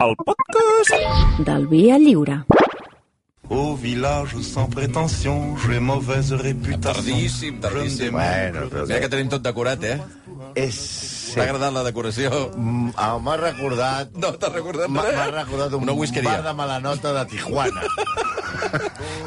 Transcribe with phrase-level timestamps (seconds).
[0.00, 2.44] el podcast del Via Lliure.
[3.50, 7.02] Au village sans prétention, j'ai mauvaise réputation.
[7.02, 8.12] Tardíssim, tardíssim.
[8.12, 9.98] Bueno, però Mira que tenim tot decorat, eh?
[10.54, 10.78] És...
[11.34, 12.30] T'ha agradat la decoració?
[12.56, 14.14] Mm, ah, M'ha recordat...
[14.18, 15.16] No t'ha recordat M'ha res?
[15.18, 16.30] m'ha recordat un Una whiskeria.
[16.30, 17.82] bar de malanota de Tijuana.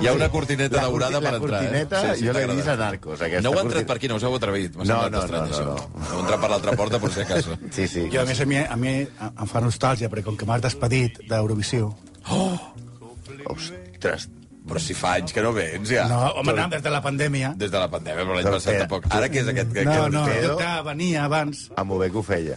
[0.02, 2.16] Hi ha una cortineta La daurada corti- per la entrar, cortineta, eh?
[2.20, 4.36] jo t'ha l'he vist a Narcos, aquesta No heu entrat per aquí, no us heu
[4.36, 4.76] atrevit.
[4.76, 5.76] No, no, no, no, no.
[6.12, 7.58] Heu entrat per l'altra porta, per si acaso.
[7.72, 8.08] Sí, sí.
[8.14, 11.22] Jo, a més, a mi, a mi em fa nostàlgia, perquè com que m'has despedit
[11.30, 11.94] d'Eurovisió...
[13.46, 14.30] Ostres,
[14.64, 16.06] Però si fa anys que no vens, ja.
[16.08, 17.50] No, home, no, des de la pandèmia.
[17.60, 18.80] Des de la pandèmia, però l'any Però passat què?
[18.86, 19.08] tampoc.
[19.12, 19.74] Ara què és aquest?
[19.76, 20.56] No, aquest no, Pedro?
[20.62, 21.64] que venia abans.
[21.76, 22.56] amb ho bé que ho feia.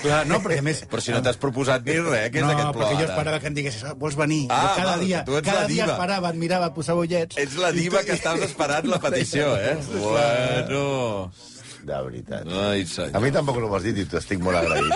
[0.00, 0.80] Clar, no, perquè a més...
[0.88, 3.12] Però si no t'has proposat ni res, què és no, aquest plor perquè jo ara?
[3.12, 4.46] esperava que em diguessis, "Ah, vols venir?
[4.48, 5.92] Ah, Jo cada val, dia, tu ets cada la dia diva.
[5.98, 7.36] esperava, et mirava, posava ullets.
[7.36, 9.76] Ets la diva que estaves esperant la petició, eh?
[10.00, 11.32] Bueno...
[11.80, 12.44] De veritat.
[12.46, 13.14] Ai, senyor.
[13.16, 14.92] A mi tampoc no m'ho has dit i t'estic molt agraït.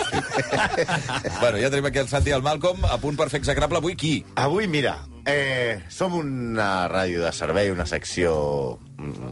[1.39, 3.79] Bueno, ja tenim aquí el Santi i el Malcolm, a punt per fer execrable.
[3.81, 4.23] Avui qui?
[4.35, 4.93] Avui, mira,
[5.25, 9.31] eh, som una ràdio de servei, una secció mm,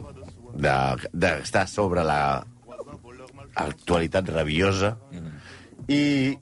[0.58, 2.44] de- d'estar sobre la
[3.54, 4.96] actualitat rabiosa
[5.88, 6.34] i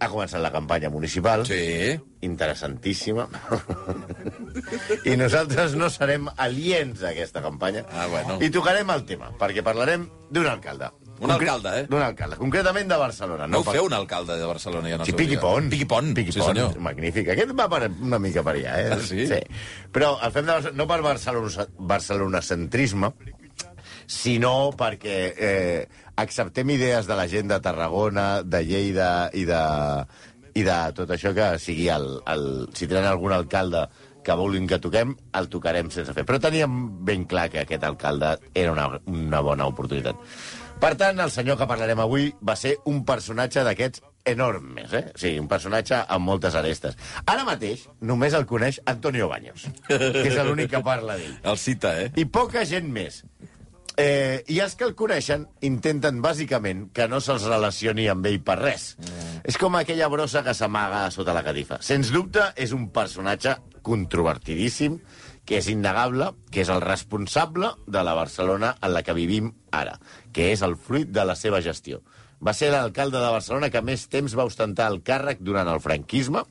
[0.00, 1.44] ha començat la campanya municipal.
[1.46, 2.00] Sí.
[2.24, 3.26] interessantíssima.
[5.04, 7.82] I nosaltres no serem aliens a aquesta campanya.
[7.92, 8.38] Ah, bueno.
[8.40, 10.88] I tocarem el tema, perquè parlarem d'un alcalde.
[11.20, 11.86] Un alcalde, eh?
[11.88, 13.46] D'un alcalde, concretament de Barcelona.
[13.46, 15.40] No ho per- feu un alcalde de Barcelona ja no Sí, Piqui on.
[15.44, 15.70] Pont.
[15.70, 16.74] Piqui Pont, Piqui sí senyor.
[16.82, 17.28] magnífic.
[17.36, 18.90] Aquest va per, una mica per allà, eh?
[18.92, 19.26] Ah, sí?
[19.30, 19.38] sí.
[19.94, 23.12] Però el fem de, Barcelona- no per Barcelona, barcelonacentrisme,
[24.06, 29.62] sinó perquè eh, acceptem idees de la gent de Tarragona, de Lleida i de,
[30.54, 32.44] i de tot això que sigui el, el...
[32.74, 33.86] Si tenen algun alcalde
[34.24, 36.24] que vulguin que toquem, el tocarem sense fer.
[36.28, 36.74] Però teníem
[37.06, 40.18] ben clar que aquest alcalde era una, una bona oportunitat.
[40.80, 45.04] Per tant, el senyor que parlarem avui va ser un personatge d'aquests enormes, eh?
[45.20, 46.96] Sí, un personatge amb moltes arestes.
[47.30, 51.36] Ara mateix només el coneix Antonio Baños, que és l'únic que parla d'ell.
[51.44, 52.10] El cita, eh?
[52.20, 53.22] I poca gent més.
[53.96, 58.56] Eh, I els que el coneixen intenten, bàsicament, que no se'ls relacioni amb ell per
[58.58, 58.88] res.
[58.98, 59.44] Mm.
[59.52, 61.78] És com aquella brossa que s'amaga sota la catifa.
[61.84, 63.54] Sens dubte, és un personatge
[63.86, 64.98] controvertidíssim,
[65.44, 69.98] que és innegable, que és el responsable de la Barcelona en la que vivim ara,
[70.32, 72.00] que és el fruit de la seva gestió.
[72.44, 76.42] Va ser l'alcalde de Barcelona que més temps va ostentar el càrrec durant el franquisme,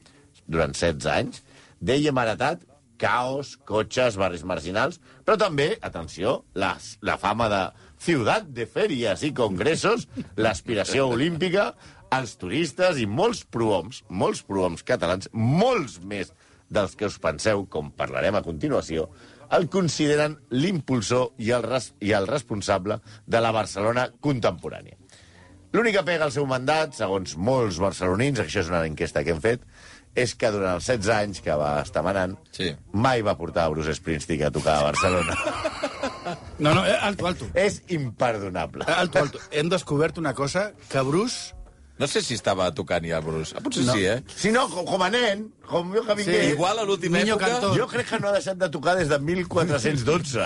[0.47, 1.41] durant 16 anys,
[1.83, 2.63] d'ell hem heretat
[3.03, 7.63] caos, cotxes, barris marginals, però també, atenció, la, la fama de
[8.03, 10.07] ciutat de fèries i congressos,
[10.39, 11.73] l'aspiració olímpica,
[12.13, 16.31] els turistes i molts prohoms, molts prohoms catalans, molts més
[16.73, 19.09] dels que us penseu, com parlarem a continuació,
[19.53, 24.97] el consideren l'impulsor i, el res, i el responsable de la Barcelona contemporània.
[25.73, 29.63] L'única pega al seu mandat, segons molts barcelonins, això és una enquesta que hem fet,
[30.15, 32.75] és que durant els 16 anys que va estar manant, Sí.
[32.93, 35.37] mai va portar a Bruce Springsteen a tocar a Barcelona.
[36.59, 37.47] No, no, eh, alto, alto.
[37.53, 38.85] és imperdonable.
[38.87, 39.39] Eh, Alto, alto.
[39.51, 41.53] Hem descobert una cosa, que Bruce...
[41.95, 43.53] No sé si estava tocant ja, Bruce.
[43.55, 43.93] Ah, potser No.
[43.93, 44.23] sí, eh?
[44.35, 46.39] Si no, com, com a nen, com jo que vingué...
[46.41, 47.51] Sí, Igual a l'última Niño època...
[47.51, 47.75] cantor.
[47.77, 50.39] Jo crec que no ha deixat de tocar des de 1412.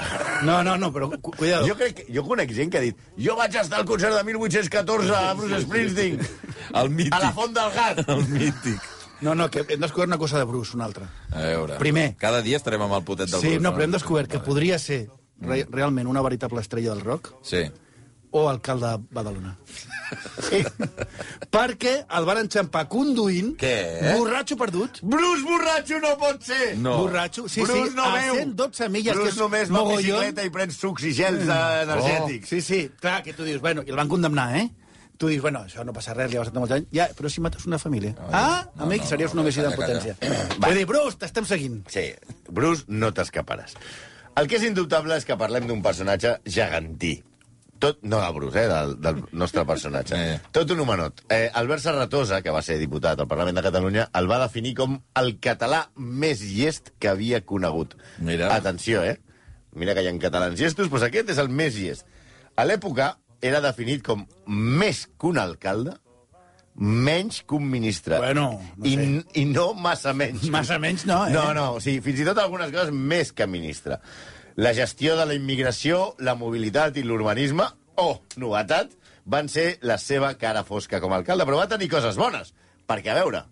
[0.43, 1.65] No, no, no, però cu cuidado.
[1.65, 4.23] Jo, crec que, jo conec gent que ha dit jo vaig estar al concert de
[4.27, 6.19] 1814 a Bruce Springsteen,
[6.73, 7.13] El mític.
[7.15, 8.03] a la Font del Gat.
[8.09, 8.81] El mític.
[9.21, 11.07] No, no, que hem descobert una cosa de Bruce, una altra.
[11.31, 11.77] A veure.
[11.81, 12.15] Primer.
[12.17, 13.63] Cada dia estarem amb el potet del Sí, Bruce.
[13.63, 15.07] no, però hem descobert que podria ser
[15.41, 17.63] re realment una veritable estrella del rock Sí.
[18.31, 19.57] o alcalde de Badalona.
[20.47, 20.61] Sí.
[21.51, 24.13] Perquè el van enxampar conduint, Què?
[24.17, 26.77] borratxo perdut, Bruce borratxo no pot ser!
[26.79, 26.93] No.
[27.01, 28.35] borratxo, sí, Bruce sí, no a veu.
[28.37, 31.81] 112 milles, que Bruce és només va amb bicicleta i pren sucs i gels eh,
[31.83, 32.47] energètics.
[32.53, 34.69] Sí, sí, clar, que tu dius, bueno, i el van condemnar, eh?
[35.17, 36.89] Tu dius, bueno, això no passa res, li ha passat molts anys.
[36.93, 38.13] Ja, però si mates una família.
[38.29, 40.13] ah, amic, no, series no, un calla, en potència.
[40.61, 41.79] Vull dir, Bruce, t'estem seguint.
[41.89, 42.11] Sí,
[42.49, 43.73] Bruce, no t'escaparàs.
[44.37, 47.15] El que és indubtable és que parlem d'un personatge gegantí.
[47.81, 50.17] Tot, no del Bruce, eh, del, del nostre personatge.
[50.27, 50.37] Eh.
[50.53, 51.23] Tot un humanot.
[51.33, 54.99] Eh, Albert Serratosa, que va ser diputat al Parlament de Catalunya, el va definir com
[55.17, 57.97] el català més llest que havia conegut.
[58.19, 58.53] Mira.
[58.53, 59.17] Atenció, eh?
[59.77, 62.05] Mira que hi ha catalans llestos, doncs aquest és el més llest.
[62.57, 65.95] A l'època era definit com més que un alcalde,
[66.77, 68.17] menys que un ministre.
[68.21, 69.07] Bueno, no I, sé.
[69.41, 70.45] I no massa menys.
[70.53, 71.33] Massa menys no, eh?
[71.33, 73.99] No, no, o sigui, fins i tot algunes coses més que ministre.
[74.57, 77.65] La gestió de la immigració, la mobilitat i l'urbanisme,
[78.01, 78.93] oh, novetat,
[79.25, 82.53] van ser la seva cara fosca com a alcalde, però va tenir coses bones.
[82.87, 83.43] Perquè, a veure,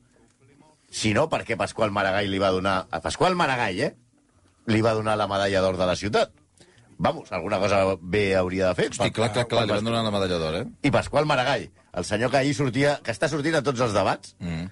[0.90, 2.86] si no, per què Pasqual Maragall li va donar...
[2.90, 3.94] A Pasqual Maragall, eh?
[4.72, 6.32] Li va donar la medalla d'or de la ciutat.
[6.98, 8.90] Vamos, alguna cosa bé hauria de fer.
[8.92, 10.66] Hosti, clar, clar, clar, li van donar la medalla d'or, eh?
[10.88, 14.36] I Pasqual Maragall, el senyor que ahir sortia, que està sortint a tots els debats,
[14.40, 14.70] Mm.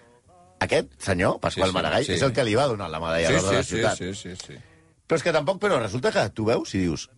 [0.63, 2.13] Aquest senyor, Pasqual Sí, sí, Maragall, sí.
[2.13, 3.97] és el que li va donar la medalla Sí, d'or de sí, la sí, ciutat.
[3.97, 4.53] sí, sí, sí.
[5.07, 7.09] Però és que tampoc, però resulta que tu veus i dius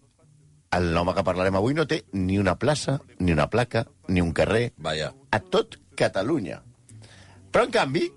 [0.71, 4.31] el home que parlarem avui no té ni una plaça, ni una placa, ni un
[4.33, 5.13] carrer, Vaja.
[5.29, 6.63] a tot Catalunya.
[7.51, 8.11] Però, en canvi,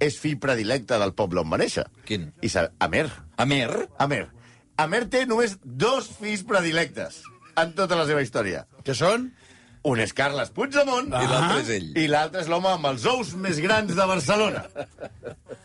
[0.00, 1.86] és fill predilecte del poble on va néixer.
[2.04, 2.32] Quin?
[2.42, 2.50] I.
[2.80, 3.06] Amer.
[3.36, 3.88] Amer?
[3.98, 4.26] Amer.
[4.82, 7.20] Amer té només dos fills predilectes
[7.60, 8.64] en tota la seva història.
[8.82, 9.28] Que són?
[9.86, 11.88] Un és Carles Puigdemont I l'altre és ell.
[11.98, 14.64] i l'altre és l'home amb els ous més grans de Barcelona.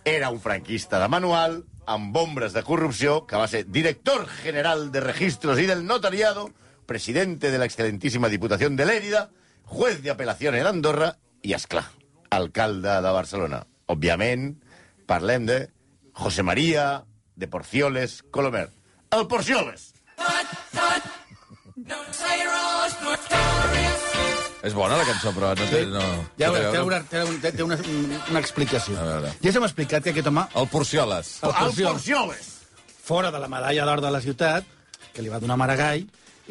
[0.05, 5.01] Era un franquista de manual, amb ombres de corrupció, que va ser director general de
[5.01, 6.49] registros y del notariado,
[6.85, 9.29] presidente de la excelentísima Diputación de Lérida,
[9.63, 11.85] juez de apelación en Andorra i, esclar,
[12.29, 13.65] alcalde de Barcelona.
[13.87, 14.57] Òbviament,
[15.05, 15.59] parlem de
[16.13, 17.05] José María
[17.35, 18.76] de Porcioles Colomer.
[19.11, 19.93] El Porcioles!
[24.67, 25.83] És bona la cançó, però no té...
[25.87, 26.01] No,
[26.41, 26.83] Ja no té a té, veure.
[26.89, 27.77] una, té, una, té una,
[28.33, 28.97] una explicació.
[28.99, 29.31] A veure.
[29.43, 31.37] Ja s'ha explicat que aquest home, El Porcioles.
[31.45, 32.53] el El Porcioles!
[33.07, 34.65] fora de la medalla d'or de la ciutat,
[35.15, 36.01] que li va donar Maragall,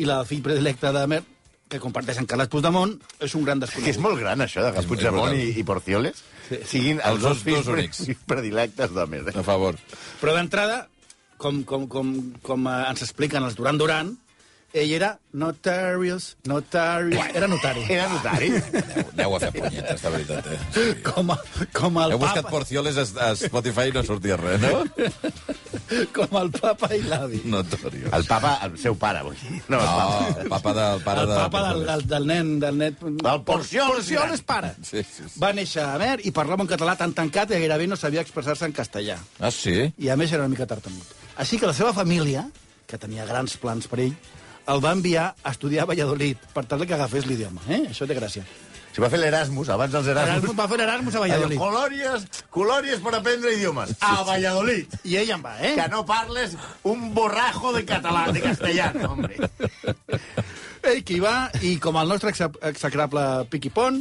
[0.01, 1.23] i la del fill predilecte de Mer,
[1.69, 4.01] que comparteixen Carles Puigdemont, és un gran Que és desconegut.
[4.07, 6.23] molt gran, això, de que És- Puigdemont i, i Porcioles
[6.71, 8.01] siguin Els els dos dos- fills dos únics.
[8.07, 9.25] pre- predilectes de Mer.
[9.37, 9.77] A favor.
[10.23, 10.87] Però d'entrada,
[11.39, 14.15] com, com, com, com eh, ens expliquen els Duran Duran,
[14.77, 17.85] ell era notarius, notarius, era notari.
[17.95, 18.49] Era notari.
[18.57, 20.59] Aneu, aneu a fer punyetes, de veritat, eh?
[20.75, 20.85] Sí.
[21.07, 21.39] Com, a-
[21.77, 24.83] com el Heu buscat papa, Porcioles a, a Spotify i no sortia res, no?
[26.17, 27.41] com el papa i l'avi.
[27.49, 28.13] Notorious.
[28.17, 29.61] El papa, el seu pare, vull dir.
[29.73, 30.41] No, el No, papa.
[30.43, 31.37] el papa del pare El de...
[31.41, 32.53] papa del, del, del nen...
[32.67, 34.75] Del net, El Porcioles Porcioles pare.
[34.83, 35.41] Sí, sí, sí.
[35.43, 38.67] Va néixer a Mer i parlava en català tan tancat que gairebé no sabia expressar-se
[38.69, 39.17] en castellà.
[39.41, 39.93] Ah, sí?
[39.97, 41.15] I a més era una mica tartamut.
[41.37, 42.47] Així que la seva família,
[42.89, 44.15] que tenia grans plans per ell,
[44.67, 47.61] el va enviar a estudiar a Valladolid per tal que agafés l'idioma.
[47.69, 47.85] Eh?
[47.93, 48.43] Això té gràcia.
[48.97, 50.33] Si va fer l'Erasmus, abans dels Erasmus...
[50.39, 51.59] Erasmus va fer Erasmus a Valladolid.
[51.61, 53.93] Colòries, colòries per aprendre idiomes.
[54.01, 54.95] A Valladolid.
[55.05, 55.75] I ell en va, eh?
[55.77, 56.55] Que no parles
[56.89, 59.37] un borrajo de català, de castellano, hombre.
[60.87, 64.01] Ell que hi va, i com el nostre exe- execrable Piqui Pont,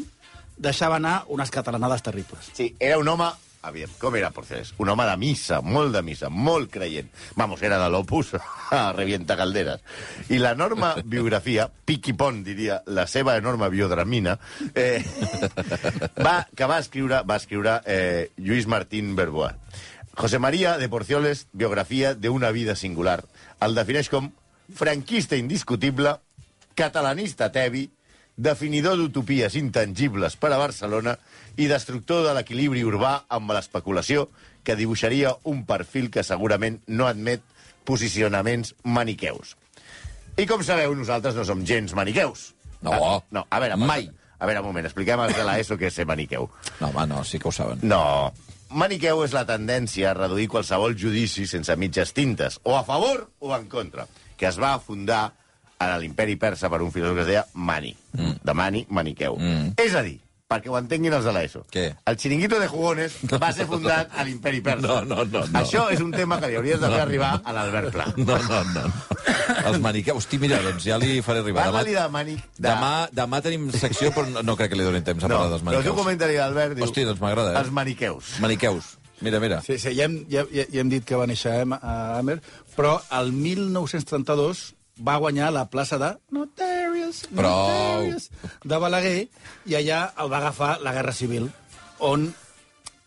[0.55, 2.47] deixava anar unes catalanades terribles.
[2.55, 3.27] Sí, era un home...
[3.65, 4.75] Aviam, com era Porcioles?
[4.77, 7.07] Un home de missa, molt de missa, molt creient.
[7.39, 8.35] Vamos, era de l'opus
[8.77, 9.81] a Revienta Calderes.
[10.29, 14.37] I l'enorme biografia, Piqui Pont, diria, la seva enorme biodramina,
[14.75, 15.01] eh,
[16.21, 19.57] va, que va escriure, va escriure eh, Lluís Martín Berbois.
[20.15, 23.25] José María de Porcioles, biografia de una vida singular.
[23.65, 24.29] El defineix com
[24.77, 26.13] franquista indiscutible,
[26.77, 27.89] catalanista tebi,
[28.35, 31.15] definidor d'utopies intangibles per a Barcelona
[31.55, 34.27] i destructor de l'equilibri urbà amb l'especulació
[34.65, 37.43] que dibuixaria un perfil que segurament no admet
[37.85, 39.55] posicionaments maniqueus.
[40.35, 42.49] I com sabeu, nosaltres no som gens maniqueus.
[42.83, 42.91] No.
[42.91, 44.09] Ah, no, a veure, Mai.
[44.35, 46.49] A veure, un moment, expliquem als de l'ESO què és ser maniqueu.
[46.81, 47.79] No, home, no, sí que ho saben.
[47.87, 48.33] No.
[48.75, 53.53] Maniqueu és la tendència a reduir qualsevol judici sense mitges tintes, o a favor o
[53.55, 55.29] en contra, que es va fundar
[55.79, 57.95] a l'imperi persa per un filòsof que es deia Mani.
[58.17, 58.37] Mm.
[58.43, 59.35] De Mani, Maniqueu.
[59.39, 59.73] Mm.
[59.81, 61.63] És a dir, perquè ho entenguin els de l'ESO.
[61.73, 61.85] Què?
[62.05, 64.85] El xiringuito de jugones va ser fundat a l'imperi persa.
[64.87, 65.59] No, no, no, no.
[65.61, 68.05] Això és un tema que li hauries de fer arribar a l'Albert Pla.
[68.17, 68.85] No, no, no.
[69.65, 70.19] Els maniqueus.
[70.21, 71.65] Hosti, mira, doncs ja li faré arribar.
[71.69, 72.35] Parla-li de Mani...
[72.37, 72.67] De...
[72.69, 75.55] Demà, demà tenim secció, però no, no crec que li donin temps a No, parlar
[75.55, 76.03] dels però el teu maniqueus.
[76.03, 76.85] comentari, Albert, diu...
[76.85, 77.63] Hosti, doncs m'agrada, eh?
[77.63, 78.35] Els maniqueus.
[78.45, 78.93] Maniqueus.
[79.25, 79.61] Mira, mira.
[79.63, 82.35] Sí, sí, ja hem, ja, ja, ja hem dit que va néixer a a Amer,
[82.75, 87.25] però el 1932 va guanyar la plaça de Notarius.
[87.31, 88.29] Notarius
[88.63, 89.27] de Balaguer,
[89.65, 91.49] i allà el va agafar la Guerra Civil,
[91.99, 92.29] on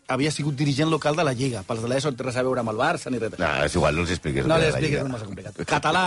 [0.09, 1.63] havia sigut dirigent local de la Lliga.
[1.69, 3.37] Pels de l'ESO no té res a veure amb el Barça ni res.
[3.41, 4.47] No, és igual, no els expliquis.
[4.47, 5.63] No el que li és la expliquis, és massa complicat.
[5.69, 6.07] Català,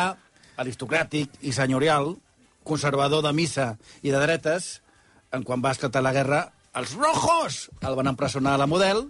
[0.62, 2.16] aristocràtic i senyorial,
[2.68, 4.82] conservador de missa i de dretes,
[5.32, 6.42] en quan va esclatar la guerra,
[6.78, 9.06] els rojos el van empresonar a la model,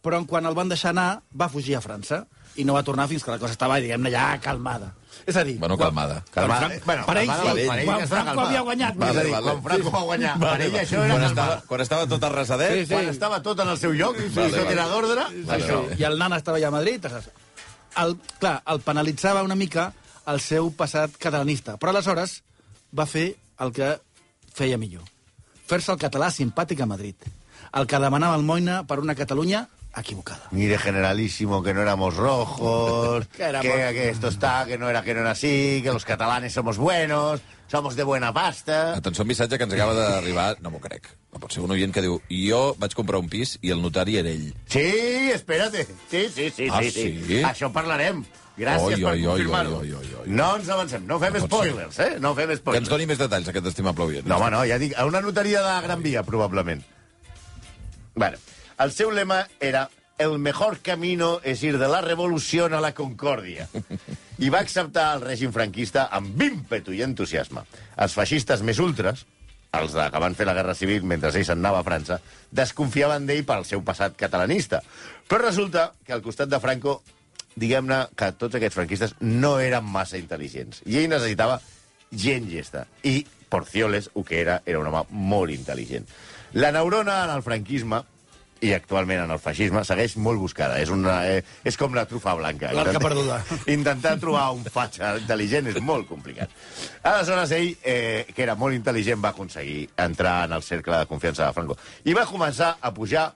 [0.00, 2.24] però en quan el van deixar anar, va fugir a França
[2.56, 4.94] i no va tornar fins que la cosa estava, diguem-ne, ja calmada.
[5.26, 5.58] És a dir...
[5.60, 6.22] Bueno, calmada.
[6.32, 6.68] Calmada.
[6.84, 8.94] Bueno, per ell calmada, sí, per ell quan ja Franco havia guanyat.
[8.96, 11.80] És a dir, Vale, quan Franco va guanyar, per ell això era Quan estava, quan
[11.84, 12.94] estava tot arrasadet, Sí, sí.
[12.94, 14.72] Quan estava tot en el seu lloc, i Vale, això vale.
[14.76, 15.80] era d'ordre, Vale, això.
[15.84, 15.98] vale.
[16.00, 17.06] I el nan estava allà a Madrid.
[18.00, 19.92] El, clar, el penalitzava una mica
[20.30, 22.40] el seu passat catalanista, però aleshores
[22.96, 23.92] va fer el que
[24.54, 25.02] feia millor.
[25.66, 27.14] Fer-se el català simpàtic a Madrid.
[27.76, 29.66] El que demanava el Moina per una Catalunya
[29.96, 30.42] equivocada.
[30.52, 35.02] Mire, generalísimo, que no éramos rojos, Que éramos- que, que esto está, que no era
[35.02, 38.94] que no era así, que los catalanes somos buenos, somos de buena pasta.
[38.94, 41.08] Atenció, un missatge que ens acaba d'arribar, no m'ho crec.
[41.32, 44.16] No pot ser un oient que diu jo vaig comprar un pis i el notari
[44.18, 44.52] era ell.
[44.66, 45.86] Sí, espérate.
[46.10, 47.24] Sí, sí, sí, Ah, sí, sí.
[47.26, 47.42] sí?
[47.46, 48.24] Això parlarem.
[48.60, 49.78] Gràcies Oi, per oi, oi, confirmar-ho.
[50.26, 52.16] No ens avancem, no fem No spoilers, eh?
[52.20, 52.88] No fem Que ens spoilers.
[52.90, 54.26] doni més detalls, aquest estimable oient.
[54.26, 56.82] No, home, no, ja dic, a una notaria de Gran Via, probablement.
[58.14, 58.36] Bueno,
[58.80, 63.66] El seu lema era el mejor camino es ir de la revolución a la concòrdia.
[64.40, 67.60] I va acceptar el règim franquista amb ímpetu i entusiasme.
[68.00, 69.26] Els feixistes més ultres,
[69.76, 72.16] els de, que van fer la Guerra Civil mentre ell se'n anava a França,
[72.56, 74.80] desconfiaven d'ell pel seu passat catalanista.
[75.28, 77.02] Però resulta que al costat de Franco,
[77.60, 80.80] diguem-ne que tots aquests franquistes no eren massa intel·ligents.
[80.88, 81.60] I ell necessitava
[82.12, 82.86] gent llesta.
[83.04, 86.08] I Porcioles, el que era, era un home molt intel·ligent.
[86.56, 88.00] La neurona en el franquisme
[88.60, 90.78] i actualment en el feixisme, segueix molt buscada.
[90.82, 92.72] És, una, eh, és com la trufa blanca.
[92.76, 93.40] L'arca perduda.
[93.78, 96.52] Intentar trobar un fatxa intel·ligent és molt complicat.
[97.02, 101.46] Aleshores, ell, eh, que era molt intel·ligent, va aconseguir entrar en el cercle de confiança
[101.46, 101.78] de Franco.
[102.04, 103.30] I va començar a pujar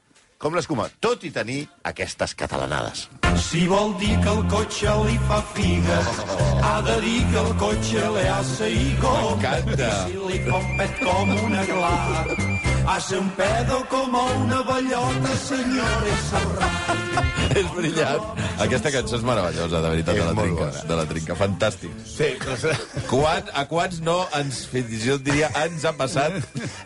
[0.44, 3.06] com l'escuma, tot i tenir aquestes catalanades.
[3.40, 6.00] Si vol dir que el cotxe li fa figa,
[6.68, 9.14] ha de dir que el cotxe le hace higo.
[9.22, 9.88] M'encanta.
[10.04, 11.94] Si li fa un pet com una gla,
[12.86, 17.00] hace un pedo com una bellota, senyores Serrat.
[17.54, 18.22] És brillant.
[18.64, 20.64] Aquesta cançó és meravellosa, de veritat, de la trinca.
[20.64, 20.80] bona.
[20.88, 21.92] De la trinca, fantàstic.
[22.08, 22.30] Sí,
[23.10, 26.34] Quan, a quants no ens, fins i tot diria, ens ha passat?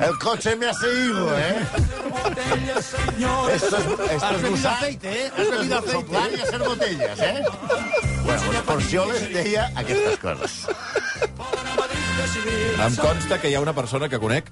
[0.05, 1.55] El cotxe me hace higo, eh?
[2.11, 5.31] Botella, senyores Esto es, esto has es bebido usar, aceite, eh?
[5.38, 5.93] Has bebido aceite.
[5.93, 7.45] soplar i hacer botellas, eh?
[8.25, 10.59] Bueno, pues Porcioles deia aquestes coses.
[12.78, 14.50] Em consta que hi ha una persona que conec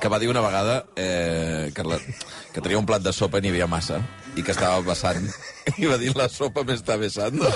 [0.00, 1.98] que va dir una vegada eh, que, la,
[2.52, 4.00] que tenia un plat de sopa i n'hi havia massa
[4.36, 5.28] i que estava vessant
[5.76, 7.48] i va dir la sopa m'està besando.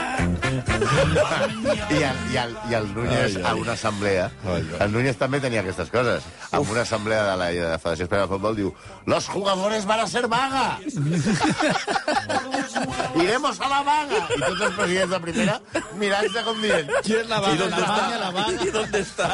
[0.24, 3.42] I el, i el, i el Núñez, Ai, ai.
[3.50, 4.66] a una assemblea, Ai, ai.
[4.86, 6.22] el Núñez també tenia aquestes coses.
[6.52, 8.72] En una assemblea de la, de la Federació Espanyola de Futbol diu
[9.06, 10.78] «Los jugadores van a ser vaga!»
[13.22, 15.60] «Iremos a la vaga!» I tots els presidents de primera
[16.00, 17.56] mirant-se com dient Qui és la I vaga?
[17.60, 17.94] d'on La està?
[17.94, 18.64] vaga, la vaga.
[18.64, 19.30] I d'on està?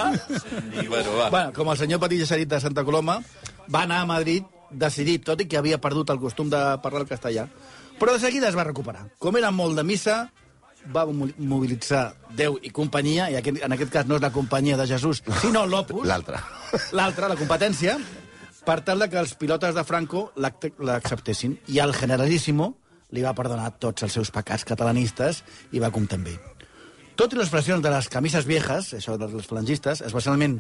[0.83, 1.27] I bueno, va.
[1.31, 3.21] Bueno, com el senyor s'ha dit de Santa Coloma,
[3.73, 7.09] va anar a Madrid decidit, tot i que havia perdut el costum de parlar el
[7.09, 7.47] castellà,
[7.99, 9.07] però de seguida es va recuperar.
[9.19, 10.31] Com era molt de missa,
[10.95, 14.77] va mo- mobilitzar Déu i companyia, i aquest, en aquest cas no és la companyia
[14.79, 16.39] de Jesús, sinó l'Opus, l'altre.
[16.93, 17.99] l'altra, la competència,
[18.65, 21.59] per tal que els pilotes de Franco l'acceptessin.
[21.69, 22.75] I el generalíssimo
[23.11, 26.50] li va perdonar tots els seus pecats catalanistes i va comptar amb ell.
[27.21, 30.55] Tot i les pressions de les camises viejas, això dels falangistes, especialment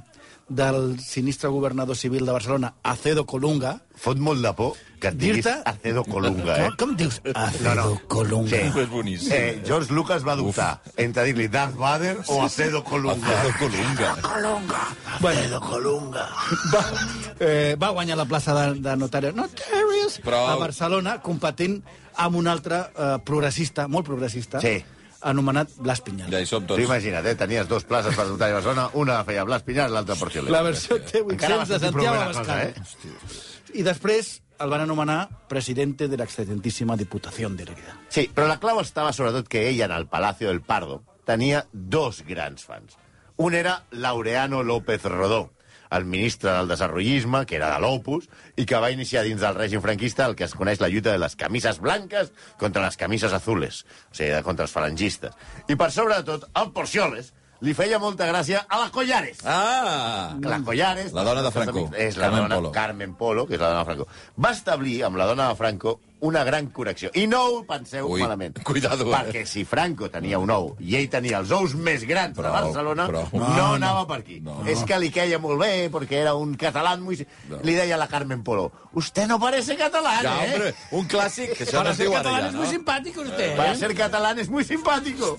[0.50, 5.46] del sinistre governador civil de Barcelona, Acedo Colunga, Fot molt de por que et diguis
[5.48, 6.68] Acedo Colunga, eh?
[6.76, 8.50] com, com dius Acedo Colunga?
[8.60, 8.82] Sí.
[8.82, 9.32] És boníssim.
[9.32, 13.32] Eh, George Lucas va dubtar entre dir-li Darth Vader o Acedo Colunga.
[13.40, 14.12] Acedo Colunga.
[15.24, 16.28] Bueno, Colunga.
[16.76, 16.84] va,
[17.40, 21.80] eh, va guanyar la plaça de, de notari Notarius Però- a Barcelona, competint
[22.20, 24.82] amb un altre eh, progressista, molt progressista, Sí.
[25.22, 26.30] Anomenat Blas Pinyal.
[26.32, 26.82] Ja hi som Tu tots.
[26.84, 27.34] imagina't, eh?
[27.36, 30.50] tenies dos places per dotar a Barcelona, una la feia Blas Pinyar i l'altra Porcioles.
[30.50, 32.60] La versió T800 Encara va de Santiago Abascal.
[32.60, 32.74] eh?
[33.74, 37.96] I després el van anomenar presidente de la excelentíssima Diputación de Lérida.
[38.08, 42.22] Sí, però la clau estava sobretot que ell, en el Palacio del Pardo, tenia dos
[42.26, 42.96] grans fans.
[43.36, 45.52] Un era Laureano López Rodó,
[45.90, 49.82] el ministre del desenvolupisme, que era de l'Opus, i que va iniciar dins del règim
[49.82, 53.84] franquista el que es coneix la lluita de les camises blanques contra les camises azules,
[54.10, 55.34] o sigui, contra els falangistes.
[55.68, 59.38] I per sobre de tot, el Porcioles li feia molta gràcia a la Collares.
[59.44, 60.36] Ah!
[60.40, 61.12] Que la Collares...
[61.12, 62.70] La dona de Franco, És la Carmen dona Polo.
[62.72, 64.06] Carmen Polo, que és la dona de Franco.
[64.40, 67.08] Va establir amb la dona de Franco una gran connexió.
[67.16, 68.58] I no ho penseu Ui, malament.
[68.62, 69.12] cuidado, eh.
[69.14, 72.52] Perquè si Franco tenia un ou i ell tenia els ous més grans de Prou,
[72.52, 73.28] Barcelona, prou.
[73.32, 73.68] no, No, no.
[73.78, 74.40] anava per aquí.
[74.44, 74.58] No.
[74.68, 77.16] És que li queia molt bé, perquè era un català muy...
[77.64, 80.52] Li deia a la Carmen Polo, usted no parece catalán, Ja, eh?
[80.54, 82.60] hombre, un clàssic, que això no Para es ser diu ara catalán ja, es no?
[82.60, 83.56] muy simpático usted.
[83.56, 83.76] Para ¿eh?
[83.76, 85.36] ser catalán es muy simpático.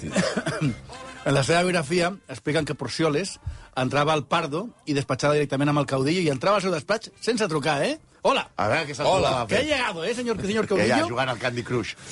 [1.26, 3.36] En la seva biografia expliquen que Porcioles
[3.78, 7.46] entrava al Pardo i despatxava directament amb el caudillo i entrava al seu despatx sense
[7.52, 8.00] trucar, eh?
[8.24, 9.68] Hola, A veure què se'l Hola, que he fer.
[9.68, 11.08] llegado, eh, señor, señor Que ja, caudillo?
[11.10, 11.94] jugant al Candy Crush.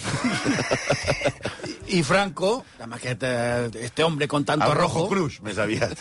[1.90, 5.98] I Franco, amb aquest, eh, este hombre con tanto El rojo, Rojo Crush, més aviat.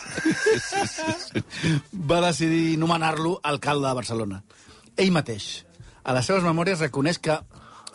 [2.11, 4.43] va decidir nomenar-lo alcalde de Barcelona.
[4.97, 5.65] Ell mateix,
[6.03, 7.39] a les seves memòries, reconeix que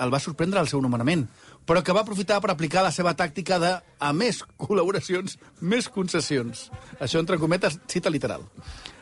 [0.01, 1.27] el va sorprendre el seu nomenament,
[1.67, 6.69] però que va aprofitar per aplicar la seva tàctica de, a més col·laboracions, més concessions.
[7.01, 8.45] Això, entre cometes, cita literal.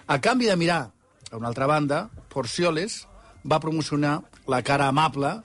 [0.06, 0.82] A canvi de mirar
[1.30, 3.06] a una altra banda, Porcioles
[3.44, 5.40] va promocionar la cara amable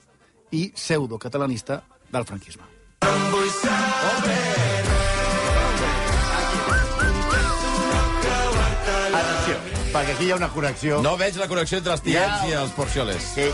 [0.50, 2.64] i pseudo-catalanista del franquisme.
[9.14, 9.56] Atenció,
[9.92, 11.00] perquè aquí hi ha una connexió.
[11.04, 12.48] No veig la connexió entre els tiets Ja.
[12.48, 13.22] i els porcioles.
[13.34, 13.48] Sí.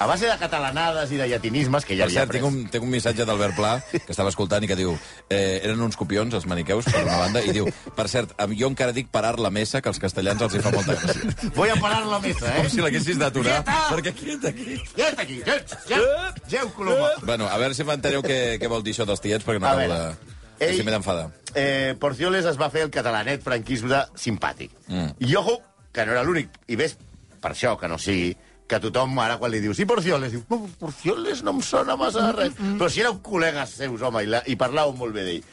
[0.00, 2.88] A base de catalanades i de llatinismes, que ja havia cert, tinc un, tinc un
[2.90, 4.94] missatge d'Albert Pla, que estava escoltant i que diu
[5.28, 8.94] eh, eren uns copions, els maniqueus, per una banda, i diu, per cert, jo encara
[8.96, 11.52] dic parar la mesa, que als castellans els hi fa molta gràcia.
[11.58, 12.56] Voy a parar la mesa, eh?
[12.62, 13.60] Com si l'haguessis d'aturar,
[13.92, 14.80] perquè quiet aquí.
[14.96, 16.42] Quiet aquí, quiet, quiet.
[16.48, 17.12] Geu, Coloma.
[17.28, 19.92] Bueno, a veure si m'enteneu què, què vol dir això dels tiets, perquè no acabo
[19.92, 20.36] de...
[20.64, 21.28] ell- Si m'he d'enfadar.
[21.54, 24.72] Eh, Porcioles es va fer el catalanet franquisme simpàtic.
[24.88, 25.12] Mm.
[25.28, 25.58] I ojo,
[25.92, 26.56] que no era l'únic.
[26.72, 26.96] I ves,
[27.40, 28.32] per això que no sigui,
[28.70, 32.28] que tothom ara quan li dius, i Porcioles, diu, no, Porcioles no em sona massa
[32.28, 32.56] de res.
[32.78, 35.50] Però si éreu col·legues seus, home, i, la, i parlàveu molt bé d'ell.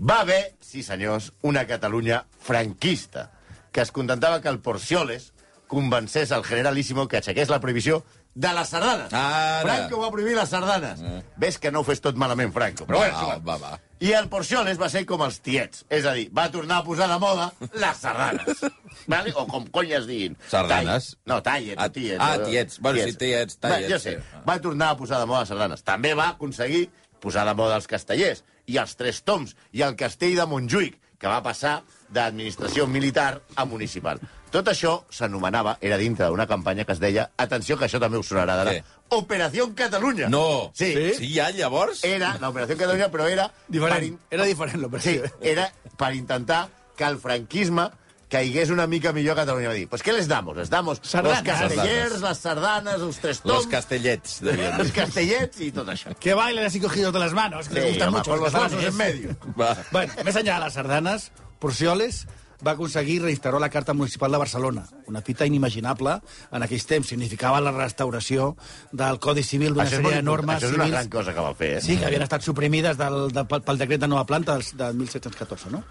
[0.00, 3.28] Va haver, sí senyors, una Catalunya franquista,
[3.70, 5.32] que es contentava que el Porcioles
[5.70, 8.00] convencés al generalíssimo que aixequés la prohibició
[8.34, 9.12] de les sardanes.
[9.12, 9.60] Ara.
[9.64, 11.00] Franco va prohibir les sardanes.
[11.36, 12.86] Ves que no ho fes tot malament, Franco.
[12.86, 13.72] Però Va, bueno, va, va.
[14.00, 15.82] I el Porcioles va ser com els tiets.
[15.92, 18.62] És a dir, va tornar a posar de moda les sardanes.
[19.12, 19.34] vale?
[19.36, 20.38] O com cony es diguin.
[20.48, 21.10] Sardanes?
[21.16, 22.20] Tai- No, tallets, Ah, tiets.
[22.24, 22.78] ah, tiets.
[22.80, 24.16] Bueno, sí, tiets, Va, tallets, jo sé.
[24.20, 24.40] sí.
[24.48, 25.82] Va tornar a posar de moda les sardanes.
[25.84, 26.88] També va aconseguir
[27.20, 31.28] posar de moda els castellers i els tres toms i el castell de Montjuïc, que
[31.28, 34.20] va passar d'administració militar a municipal.
[34.50, 38.26] Tot això s'anomenava, era dintre d'una campanya que es deia, atenció que això també us
[38.32, 38.82] sonarà d'ara, Què?
[39.10, 40.28] Operació Catalunya.
[40.28, 40.70] No.
[40.74, 40.92] Sí.
[40.94, 41.14] Sí?
[41.18, 42.02] Sí, ja, llavors?
[42.04, 43.50] Era l'Operació Catalunya, però era...
[43.68, 44.04] Diferent.
[44.04, 45.30] in- Era diferent Sí, l'operació.
[45.40, 47.88] era per intentar que el franquisme
[48.30, 49.68] caigués una mica millor a Catalunya.
[49.68, 50.56] Va dir, pues què les damos?
[50.56, 51.42] Les damos Sardanes.
[51.42, 52.22] los castellers, Sardanes.
[52.22, 56.14] les sardanes, els tres Los toms, castellets, devien els castellets i tot això.
[56.18, 58.36] Que bailen así cogidos de las manos, que Sí, les gustan home, mucho.
[58.36, 59.36] los brazos en medio.
[59.60, 59.76] Va.
[59.90, 62.26] Bueno, més enllà de les sardanes, Porcioles
[62.66, 66.16] va aconseguir reinstaurar la Carta Municipal de Barcelona, una fita inimaginable
[66.52, 67.10] en aquells temps.
[67.10, 68.54] Significava la restauració
[68.92, 71.54] del Codi Civil d'una sèrie de normes això és una civils gran cosa que va
[71.54, 71.82] fer, eh?
[71.84, 75.00] Sí, que havien estat suprimides del, de, pel, pel decret de nova planta del, del
[75.02, 75.82] 1714, no?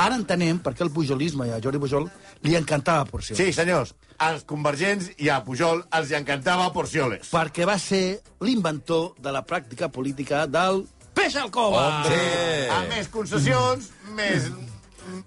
[0.00, 2.08] Ara entenem per què el pujolisme i a Jordi Pujol
[2.46, 3.42] li encantava Porcioles.
[3.42, 7.28] Sí, senyors, als convergents i a Pujol els hi encantava Porcioles.
[7.32, 11.84] Perquè va ser l'inventor de la pràctica política del peix al cova.
[11.88, 12.68] Hombre!
[12.72, 14.48] A més concessions, més...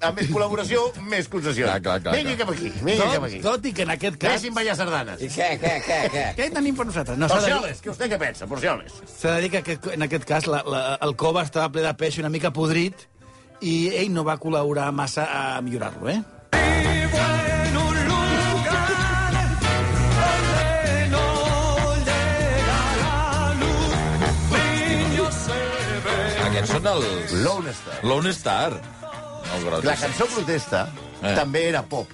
[0.02, 1.68] A més col·laboració, més concessions.
[1.70, 2.38] Clar, clar, clar, Vinga clar.
[2.46, 3.40] cap aquí, vinga cap Tot, aquí.
[3.44, 4.36] tot i que en aquest cas...
[4.38, 5.20] Deixin ballar sardanes.
[5.36, 6.24] Què, què, què, què?
[6.38, 7.18] Què hi tenim per nosaltres?
[7.22, 8.96] No, Porcioles, què vostè què pensa, Porcioles?
[9.18, 11.94] s'ha de dir que aquest, en aquest cas la, la, el cova estava ple de
[12.00, 13.08] peix una mica podrit
[13.62, 16.22] i ell no va col·laborar massa a millorar-lo, eh?
[26.46, 27.34] Aquests són els...
[27.44, 27.98] Lone Star.
[28.08, 28.78] Lone Star.
[29.54, 29.86] Els grocs.
[29.86, 30.88] La cançó protesta
[31.22, 31.34] Eh.
[31.36, 32.08] també era pop.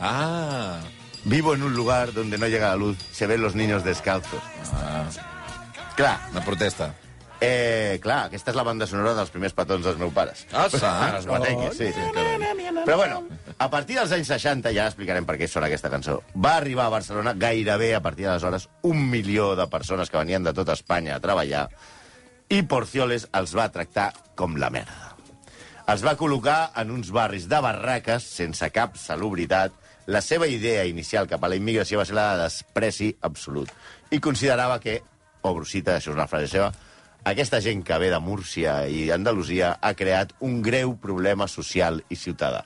[0.00, 0.78] Ah,
[1.24, 4.40] Vivo en un lugar donde no llega la luz, se ven los niños descalzos.
[5.96, 6.94] Clar, una protesta.
[7.42, 10.46] eh, clar, aquesta és la banda sonora dels primers petons dels meus pares.
[10.52, 10.76] Ah, sí?
[11.78, 12.00] Sí, sí.
[12.84, 13.22] Però bueno,
[13.58, 16.92] a partir dels anys 60, ja explicarem per què sona aquesta cançó, va arribar a
[16.96, 21.20] Barcelona gairebé a partir d'aleshores un milió de persones que venien de tota Espanya a
[21.20, 21.68] treballar
[22.48, 25.09] i Porcioles els va tractar com la merda.
[25.90, 29.72] Els va col·locar en uns barris de barraques sense cap salubritat.
[30.06, 33.72] La seva idea inicial cap a la immigració va ser la de despreci absolut.
[34.14, 35.00] I considerava que,
[35.50, 36.68] obro cita, això és una frase seva,
[37.32, 42.14] aquesta gent que ve de Múrcia i Andalusia ha creat un greu problema social i
[42.14, 42.62] ciutadà.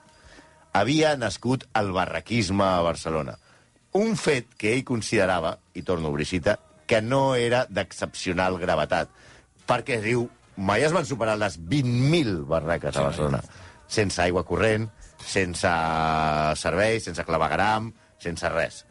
[0.76, 3.38] Havia nascut el barraquisme a Barcelona.
[3.96, 9.08] Un fet que ell considerava, i torno a obrir cita, que no era d'excepcional gravetat,
[9.64, 13.42] perquè diu, mai es van superar les 20.000 barraques a Barcelona,
[13.86, 14.88] sense aigua corrent,
[15.24, 15.70] sense
[16.60, 18.82] serveis, sense clavegaram, sense res.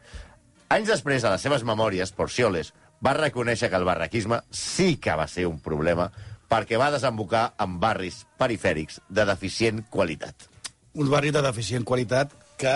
[0.73, 2.73] Anys després, a les seves memòries, Porcioles
[3.04, 6.10] va reconèixer que el barraquisme sí que va ser un problema
[6.49, 10.49] perquè va desembocar en barris perifèrics de deficient qualitat.
[10.93, 12.73] uns barris de deficient qualitat que,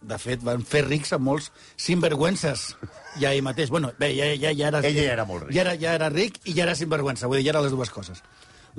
[0.00, 2.70] de fet, van fer rics a molts sinvergüences.
[3.20, 3.70] Ja ell mateix.
[3.70, 4.80] Bueno, bé, ja, ja, ja era...
[4.86, 5.56] Ell ja era molt ric.
[5.56, 7.28] Ja era, ja era ric i ja era sinvergüenza.
[7.28, 8.22] Vull dir, ja eren les dues coses.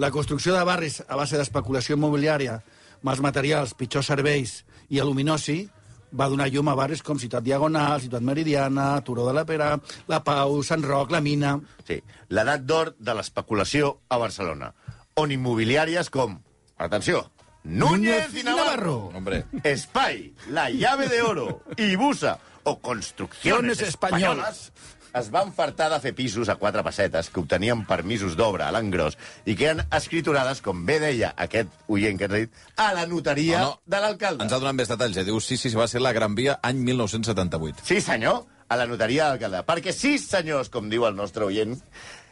[0.01, 2.62] La construcció de barris a base d'especulació immobiliària,
[3.03, 5.65] mals materials, pitjors serveis i aluminosi
[6.12, 9.73] va donar llum a barris com Ciutat Diagonal, Ciutat Meridiana, Turó de la Pera,
[10.12, 11.57] La Pau, Sant Roc, La Mina...
[11.88, 14.73] Sí, l'edat d'or de l'especulació a Barcelona,
[15.19, 16.38] on immobiliàries com,
[16.77, 17.23] atenció,
[17.63, 19.45] Núñez i Navarro, Hombre.
[19.63, 23.82] Espai, La Llave de Oro, Ibusa o Construcciones.
[23.82, 24.71] Espanyoles
[25.13, 29.17] es van fartar de fer pisos a quatre pessetes que obtenien permisos d'obra a l'engròs
[29.43, 33.04] i que eren escriturades, com bé deia aquest oient que ens ha dit, a la
[33.12, 33.82] notaria No, no.
[33.86, 34.45] de l'alcalde.
[34.47, 35.17] Ens ha donat més detalls.
[35.19, 35.26] Eh?
[35.28, 37.84] Diu, sí, sí, sí, va ser la Gran Via any 1978.
[37.84, 39.65] Sí, senyor, a la notaria de l'alcalde.
[39.67, 41.76] Perquè sí, senyors, com diu el nostre oient,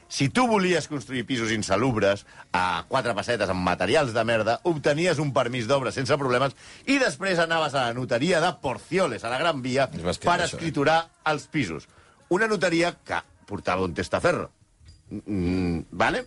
[0.10, 5.32] si tu volies construir pisos insalubres a quatre pessetes amb materials de merda, obtenies un
[5.36, 6.58] permís d'obra sense problemes
[6.90, 10.50] i després anaves a la notaria de Porcioles, a la Gran Via, per això, eh?
[10.50, 11.88] escriturar els pisos.
[12.34, 14.50] Una notaria que portava un testaferro.
[15.12, 16.26] Mm, vale?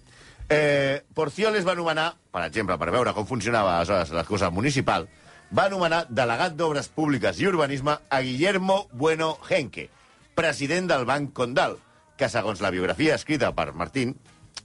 [0.48, 5.08] Eh, Porcioles va anomenar, per exemple, per veure com funcionava aleshores la cosa municipal,
[5.50, 9.90] va anomenar delegat d'Obres Públiques i Urbanisme a Guillermo Bueno Henke,
[10.38, 11.80] president del Banc Condal,
[12.16, 14.16] que, segons la biografia escrita per Martín,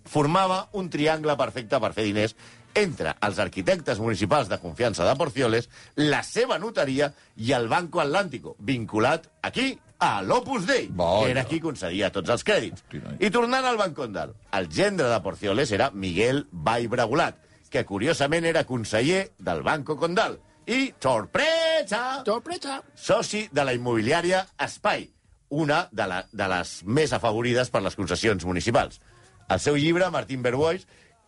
[0.07, 2.35] formava un triangle perfecte per fer diners
[2.77, 8.55] entre els arquitectes municipals de confiança de Porcioles, la seva notaria i el Banco Atlántico,
[8.59, 11.23] vinculat aquí a l'Opus Dei, Bona.
[11.25, 12.83] que era qui concedia tots els crèdits.
[13.17, 17.39] I tornant al Banc Condal, el gendre de Porcioles era Miguel Vall Bragulat,
[17.73, 22.81] que curiosament era conseller del Banco Condal i, sorpresa, Sorpresa!
[22.93, 25.07] soci de la immobiliària Espai,
[25.49, 29.01] una de, la, de les més afavorides per les concessions municipals.
[29.47, 30.83] El seu llibre, Martín Berbois,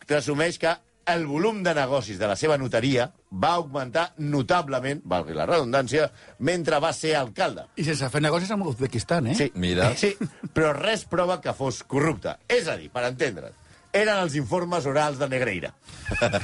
[0.09, 0.75] resumeix que
[1.09, 6.09] el volum de negocis de la seva notaria va augmentar notablement, valgui la redundància,
[6.45, 7.65] mentre va ser alcalde.
[7.81, 9.37] I sense fer negocis amb Uzbekistan, eh?
[9.39, 9.89] Sí, Mira.
[9.99, 10.13] Sí,
[10.53, 12.35] però res prova que fos corrupte.
[12.47, 13.57] És a dir, per entendre's,
[13.93, 15.73] eren els informes orals de Negreira.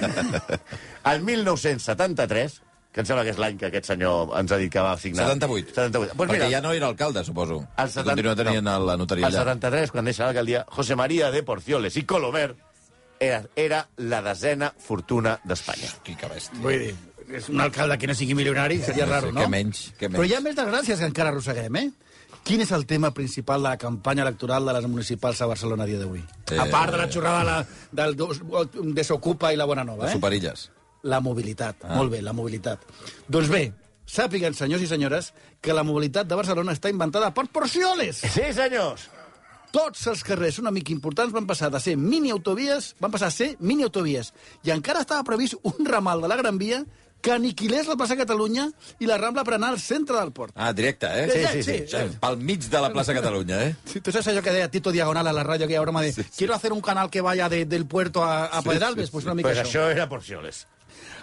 [1.11, 2.61] El 1973,
[2.95, 5.25] que em sembla que és l'any que aquest senyor ens ha dit que va signar...
[5.27, 5.73] 78.
[5.75, 6.13] 78.
[6.15, 7.57] Pues Perquè mira, ja no era alcalde, suposo.
[7.75, 8.75] el I 70 Continua tenint no.
[8.87, 9.41] la notaria el allà.
[9.43, 12.53] 73, quan deixa l'alcaldia, José María de Porcioles i Colomer
[13.19, 15.91] era, era la desena fortuna d'Espanya.
[16.07, 16.61] Que bèstia.
[16.63, 16.95] Vull dir,
[17.35, 19.41] és un alcalde que no sigui milionari, seria No sé, raro, no?
[19.43, 20.15] què menys, què menys.
[20.21, 21.89] Però hi ha més desgràcies que encara arrosseguem, eh?
[22.45, 25.87] Quin és el tema principal de la campanya electoral de les municipals a Barcelona a
[25.89, 26.21] dia d'avui?
[26.51, 27.57] Eh, A part de la xorrada de la,
[27.91, 28.39] del dos-
[28.93, 30.13] Desocupa i la Bona Nova, eh?
[30.13, 30.69] Superilles.
[31.05, 31.83] La mobilitat.
[31.85, 31.95] Ah.
[31.99, 32.81] Molt bé, la mobilitat.
[33.29, 33.63] Doncs bé,
[34.09, 38.23] sàpiguen, senyors i senyores, que la mobilitat de Barcelona està inventada per Porcioles.
[38.25, 39.07] Sí, senyors!
[39.75, 43.49] Tots els carrers una mica importants van passar de ser mini-autovies, van passar a ser
[43.59, 44.29] mini-autovies.
[44.63, 46.79] I encara estava previst un ramal de la Gran Via
[47.21, 48.69] que aniquilés la plaça Catalunya
[49.01, 50.53] i la Rambla per anar al centre del port.
[50.55, 51.25] Ah, directe, eh?
[51.27, 51.77] Sí, sí, sí.
[51.83, 53.75] O sigui, Pel mig de la plaça Catalunya, eh?
[53.89, 56.53] Sí, tú sabes eso que de Tito Diagonal a la radio, aquella broma de quiero
[56.53, 59.57] hacer un canal que vaya de, del puerto a, a Pedralbes, pues una mica Pues
[59.59, 59.65] això.
[59.67, 60.67] això era Porcioles.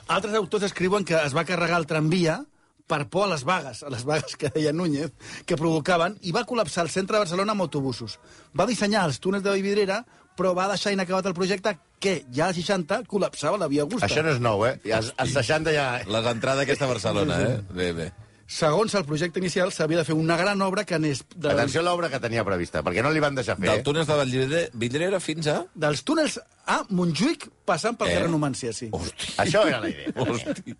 [0.08, 2.40] Altres autors escriuen que es va carregar el tramvia
[2.86, 5.12] per por a les vagues, a les vagues que deia Núñez,
[5.46, 8.18] que provocaven, i va col·lapsar el centre de Barcelona amb autobusos.
[8.58, 10.02] Va dissenyar els túnels de Vallvidrera,
[10.36, 14.08] però va deixar inacabat el projecte que ja als 60 col·lapsava la Via Augusta.
[14.08, 14.74] Això no és nou, eh?
[14.92, 15.86] Als, als 60 ja...
[16.08, 17.56] Les entrades aquesta a Barcelona, eh?
[17.70, 18.10] Bé, bé.
[18.52, 21.86] Segons el projecte inicial, s'havia de fer una gran obra que anés de, Atenció a
[21.86, 23.70] l'obra que tenia prevista, perquè no li van deixar fer.
[23.70, 23.86] Del eh?
[23.86, 25.58] túnel de Vallvidrera Vidrera fins a...
[25.72, 26.36] dels túnels
[26.68, 28.16] a Montjuïc passant pel Eh?
[28.18, 28.90] carrer Numància, sí.
[28.92, 29.34] Hosti.
[29.40, 30.12] Això era la idea.
[30.26, 30.76] Hosti.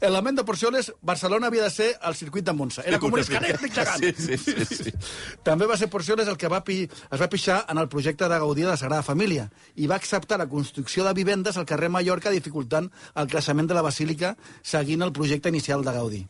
[0.00, 2.84] Element de Porcioles, Barcelona havia de ser el circuit de Monza.
[2.86, 4.04] Era com un escanec gegant.
[4.04, 4.92] Sí, sí, sí, sí.
[5.42, 6.84] També va ser Porcioles el que va pi...
[6.86, 10.38] es va pixar en el projecte de Gaudí de la Sagrada Família i va acceptar
[10.38, 15.12] la construcció de vivendes al carrer Mallorca dificultant el creixement de la basílica seguint el
[15.16, 16.26] projecte inicial de Gaudí.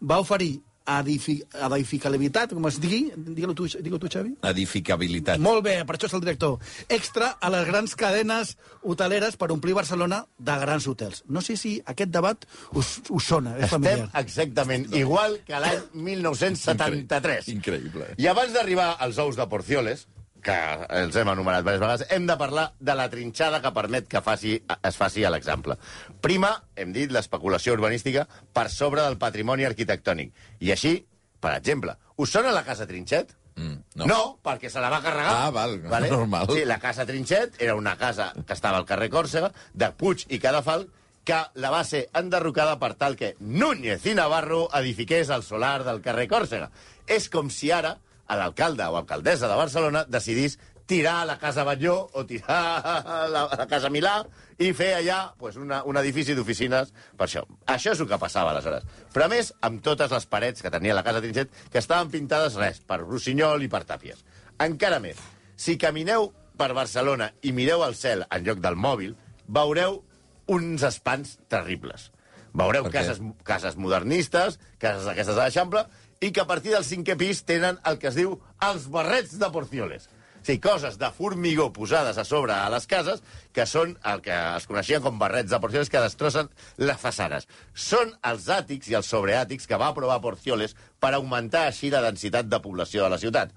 [0.00, 0.58] Va oferir
[0.88, 1.34] edifi...
[1.66, 4.30] edificabilitat, com es digui, digue-ho tu, digue tu, Xavi.
[4.48, 5.40] Edificabilitat.
[5.42, 6.56] Molt bé, per això és el director.
[6.88, 11.24] Extra a les grans cadenes hoteleres per omplir Barcelona de grans hotels.
[11.28, 14.08] No sé si aquest debat us, us sona, és Estem familiar.
[14.22, 17.48] exactament igual que l'any 1973.
[17.52, 18.14] Increïble.
[18.16, 20.06] I abans d'arribar als ous de Porcioles,
[20.42, 20.56] que
[21.00, 24.54] els hem anomenat diverses vegades, hem de parlar de la trinxada que permet que faci,
[24.82, 25.76] es faci a l'example.
[26.24, 30.32] Prima, hem dit, l'especulació urbanística per sobre del patrimoni arquitectònic.
[30.60, 30.94] I així,
[31.40, 33.34] per exemple, us sona la Casa Trinxet?
[33.58, 34.06] Mm, No.
[34.06, 34.38] no.
[34.44, 35.32] perquè se la va carregar.
[35.46, 36.46] Ah, val, normal.
[36.54, 40.38] Sí, la Casa Trinxet era una casa que estava al carrer Còrsega, de Puig i
[40.38, 40.86] Cadafal,
[41.24, 46.00] que la va ser enderrocada per tal que Núñez i Navarro edifiqués el solar del
[46.00, 46.70] carrer Còrsega.
[47.06, 47.98] És com si ara
[48.36, 53.90] l'alcalde o alcaldessa de Barcelona decidís tirar la Casa Batlló o tirar la, la Casa
[53.92, 54.22] Milà
[54.58, 57.44] i fer allà pues, una, un edifici d'oficines per això.
[57.68, 58.88] Això és el que passava aleshores.
[59.12, 62.56] Però a més, amb totes les parets que tenia la Casa Trinxet, que estaven pintades,
[62.56, 64.24] res, per rossinyol i per tàpies.
[64.64, 65.20] Encara més,
[65.60, 69.12] si camineu per Barcelona i mireu al cel en lloc del mòbil,
[69.46, 70.00] veureu
[70.48, 72.08] uns espans terribles.
[72.56, 75.84] Veureu cases, cases modernistes, cases d'aquestes de l'Eixample,
[76.20, 79.50] i que a partir del cinquè pis tenen el que es diu els barrets de
[79.54, 80.08] Porcioles.
[80.38, 84.32] O sigui, coses de formigó posades a sobre a les cases, que són el que
[84.32, 87.48] es coneixien com barrets de Porcioles, que destrossen les façanes.
[87.74, 92.48] Són els àtics i els sobreàtics que va aprovar Porcioles per augmentar així la densitat
[92.48, 93.52] de població de la ciutat.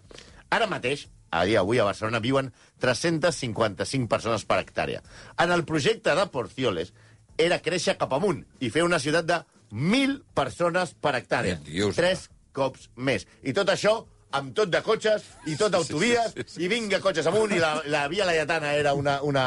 [0.51, 2.51] Ara mateix, a dia d'avui, a Barcelona viuen
[2.83, 4.99] 355 persones per hectàrea.
[5.39, 6.91] En el projecte de Porcioles
[7.39, 9.39] era créixer cap amunt i fer una ciutat de
[9.71, 11.61] 1.000 persones per hectàrea.
[11.95, 13.27] Tres cops més.
[13.43, 16.63] I tot això amb tot de cotxes i tot d'autovies, sí, sí.
[16.63, 19.45] i vinga cotxes amunt, i la, la via Laietana era una, una,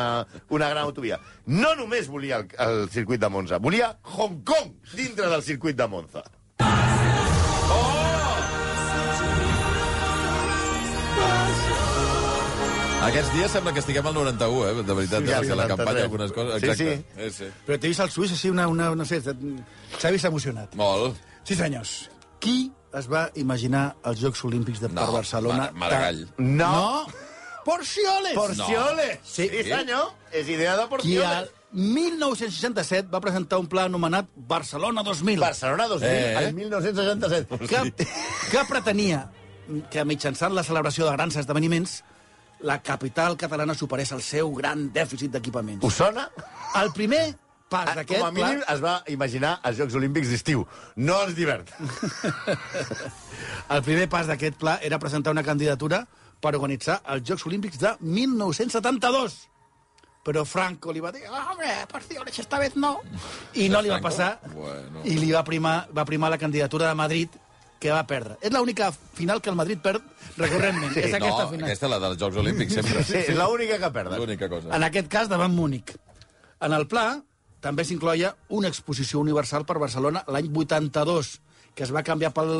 [0.52, 1.20] una gran autovia.
[1.46, 5.88] No només volia el, el circuit de Monza, volia Hong Kong dintre del circuit de
[5.88, 6.24] Monza.
[13.04, 14.84] Aquests dies sembla que estiguem al 91, eh?
[14.88, 15.76] De veritat, Sí, sí, sí, la 93.
[15.76, 16.60] campanya, algunes coses...
[16.60, 16.96] Sí, Exacte.
[16.96, 17.24] sí.
[17.28, 17.50] sí, sí.
[17.66, 18.64] Però t'he vist al suís així una...
[18.72, 20.72] una no sé, s'ha vist emocionat.
[20.80, 21.20] Molt.
[21.44, 21.92] Sí, senyors.
[22.40, 25.70] Qui es va imaginar els Jocs Olímpics de per No, Barcelona?
[25.72, 26.24] Mar- Maragall.
[26.38, 26.70] No.
[26.70, 27.06] No!
[27.64, 28.34] Porcioles!
[28.34, 29.18] Porcioles!
[29.24, 29.48] Sí.
[29.48, 30.10] sí, senyor.
[30.30, 31.26] És idea de Qui Porcioles.
[31.30, 35.40] al 1967 va presentar un pla anomenat Barcelona 2000.
[35.40, 36.34] Barcelona 2000, Eh.
[36.34, 36.44] eh?
[36.48, 37.58] el 1967.
[37.66, 38.06] que,
[38.50, 39.30] que pretenia
[39.90, 42.02] que mitjançant la celebració de grans esdeveniments
[42.60, 45.82] la capital catalana superés el seu gran dèficit d'equipaments.
[45.84, 46.28] Us sona?
[46.80, 47.34] El primer
[47.74, 48.74] pas Ah, d'aquest Com a mínim pla...
[48.74, 51.66] es va imaginar els Jocs Olímpics d'estiu, no els d'hivern.
[53.74, 56.04] El primer pas d'aquest pla era presentar una candidatura
[56.40, 59.36] per organitzar els Jocs Olímpics de 1972.
[60.24, 62.94] Però Franco li va dir, home, Porcioles, esta vez no.
[63.60, 65.02] I no li va passar, Bueno.
[65.04, 67.28] i li va primar, va primar la candidatura de Madrid,
[67.78, 68.38] que va perdre.
[68.40, 70.00] És l'única final que el Madrid perd
[70.38, 70.96] recurrentment.
[70.96, 71.66] és aquesta no, final.
[71.68, 73.04] aquesta és la dels Jocs Olímpics, sempre.
[73.04, 74.18] Sí, és l'única que perden.
[74.22, 74.72] L'única cosa.
[74.72, 75.92] En aquest cas, davant Múnich.
[76.64, 77.20] En el pla
[77.64, 81.38] també s'incloia una exposició universal per Barcelona l'any 82,
[81.74, 82.52] que es va canviar pel,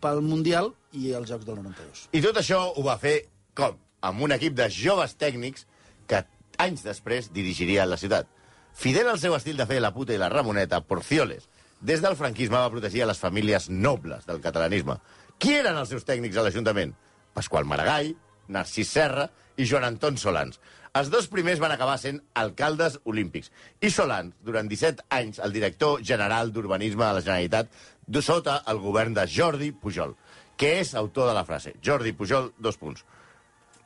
[0.00, 2.06] pel Mundial i els Jocs del 92.
[2.14, 3.16] I tot això ho va fer,
[3.58, 3.74] com?
[4.06, 5.66] Amb un equip de joves tècnics
[6.06, 6.22] que
[6.62, 8.30] anys després dirigiria la ciutat.
[8.72, 11.48] Fidel al seu estil de fer la puta i la Ramoneta, Porcioles,
[11.82, 14.96] des del franquisme va protegir a les famílies nobles del catalanisme.
[15.42, 16.94] Qui eren els seus tècnics a l'Ajuntament?
[17.34, 18.14] Pasqual Maragall,
[18.52, 20.60] Narcís Serra i Joan Anton Solans.
[20.92, 23.50] Els dos primers van acabar sent alcaldes olímpics.
[23.80, 27.72] I Solans, durant 17 anys, el director general d'Urbanisme de la Generalitat,
[28.06, 30.16] de sota el govern de Jordi Pujol,
[30.56, 31.74] que és autor de la frase.
[31.84, 33.06] Jordi Pujol, dos punts.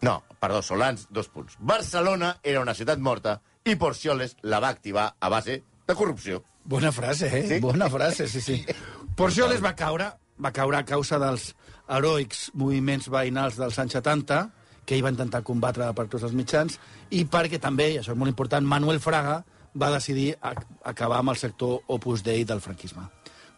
[0.03, 1.57] No, perdó, Solans, dos punts.
[1.59, 6.43] Barcelona era una ciutat morta i Porcioles la va activar a base de corrupció.
[6.65, 7.47] Bona frase, eh?
[7.49, 7.59] Sí?
[7.61, 8.65] Bona frase, sí, sí.
[9.19, 10.11] Porcioles va caure,
[10.43, 11.53] va caure a causa dels
[11.89, 14.41] heroics moviments veïnals dels anys 70,
[14.87, 16.79] que ell va intentar combatre per tots els mitjans,
[17.11, 19.41] i perquè també, i això és molt important, Manuel Fraga
[19.77, 23.05] va decidir ac acabar amb el sector Opus Dei del franquisme.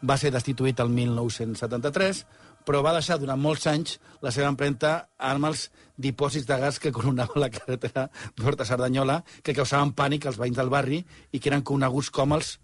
[0.09, 2.25] Va ser destituït el 1973,
[2.67, 6.93] però va deixar durant molts anys la seva empremta amb els dipòsits de gas que
[6.93, 11.65] coronaven la carretera d'Horta Cerdanyola, que causaven pànic als veïns del barri i que eren
[11.67, 12.59] coneguts com els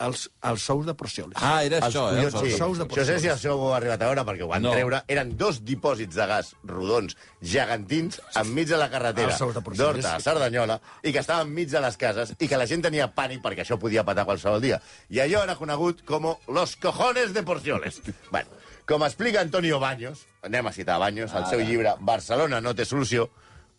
[0.00, 1.36] els, els sous de Porcioles.
[1.40, 2.30] Ah, era Els això, eh?
[2.30, 2.56] sí.
[2.56, 4.62] sous de Això no sé si això ho heu arribat a veure, perquè ho van
[4.64, 4.72] No.
[4.72, 5.02] treure.
[5.08, 9.78] Eren dos dipòsits de gas rodons, gegantins, enmig de la carretera Els Porcioles.
[10.02, 13.10] d'Horta a Cerdanyola, i que estaven enmig de les cases, i que la gent tenia
[13.14, 14.80] pànic perquè això podia patar qualsevol dia.
[15.10, 18.00] I allò era conegut com los cojones de Porcioles.
[18.30, 18.48] bueno,
[18.86, 23.28] com explica Antonio Baños, anem a citar Baños, al seu llibre Barcelona no té solució,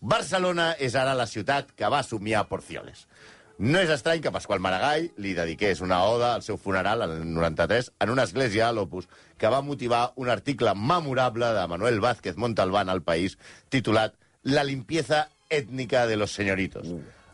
[0.02, 3.08] Barcelona és ara la ciutat que va somiar Porcioles.
[3.62, 7.92] No és estrany que Pasqual Maragall li dediqués una oda al seu funeral el 93
[8.02, 9.06] en una església a l'Opus
[9.38, 13.38] que va motivar un article memorable de Manuel Vázquez Montalbán al País
[13.70, 16.88] titulat La limpieza ètnica de los señoritos.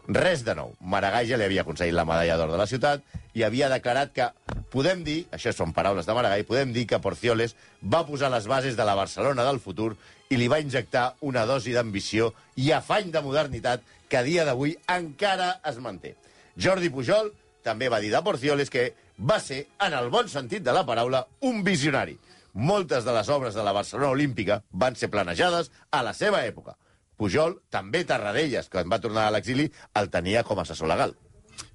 [0.07, 0.73] Res de nou.
[0.81, 4.27] Maragall ja li havia aconseguit la medalla d'or de la ciutat i havia declarat que,
[4.71, 8.75] podem dir, això són paraules de Maragall, podem dir que Porcioles va posar les bases
[8.75, 9.93] de la Barcelona del futur
[10.27, 14.75] i li va injectar una dosi d'ambició i afany de modernitat que a dia d'avui
[14.87, 16.15] encara es manté.
[16.57, 17.31] Jordi Pujol
[17.63, 21.25] també va dir de Porcioles que va ser, en el bon sentit de la paraula,
[21.41, 22.17] un visionari.
[22.53, 26.77] Moltes de les obres de la Barcelona Olímpica van ser planejades a la seva època.
[27.17, 29.67] Pujol, també Tarradellas, que en va tornar a l'exili,
[29.97, 31.15] el tenia com a assessor legal.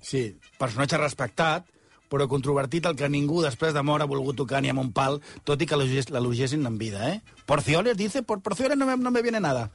[0.02, 1.66] Sí, personatge respectat,
[2.12, 5.16] però controvertit el que ningú després de mort ha volgut tocar ni amb un pal,
[5.48, 7.22] tot i que l'elogiessin en vida, eh?
[7.48, 9.70] Porcioles, dice, por Porcioles no me, no me viene nada.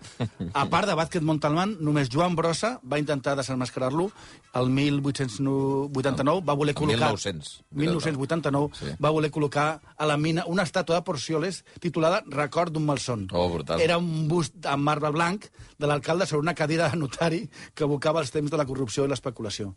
[0.54, 4.12] A part de Vázquez Montalbán, només Joan Brossa va intentar desenmascarar-lo
[4.58, 7.12] el 1889, va voler col·locar...
[7.18, 7.64] 1900.
[7.72, 8.94] 1989, Sí.
[9.04, 13.28] va voler col·locar a la mina una estàtua de Porcioles titulada Record d'un malson.
[13.34, 13.82] Oh, brutal.
[13.82, 15.48] Era un bust en marbre blanc
[15.78, 19.12] de l'alcalde sobre una cadira de notari que evocava els temps de la corrupció i
[19.12, 19.74] l'especulació.